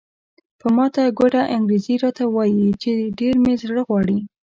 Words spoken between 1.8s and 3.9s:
راته وایي چې ډېر مې زړه